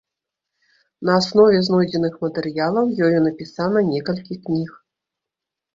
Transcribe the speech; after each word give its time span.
На 1.09 1.17
аснове 1.21 1.59
знойдзеных 1.67 2.17
матэрыялаў, 2.25 2.85
ёю 3.09 3.17
напісана 3.29 3.79
некалькі 3.95 4.41
кніг. 4.49 4.69